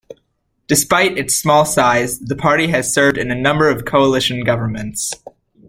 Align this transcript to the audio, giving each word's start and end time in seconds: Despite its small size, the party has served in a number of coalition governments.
Despite 0.65 1.19
its 1.19 1.37
small 1.37 1.63
size, 1.63 2.17
the 2.17 2.35
party 2.35 2.69
has 2.69 2.91
served 2.91 3.19
in 3.19 3.29
a 3.29 3.35
number 3.39 3.69
of 3.69 3.85
coalition 3.85 4.43
governments. 4.43 5.13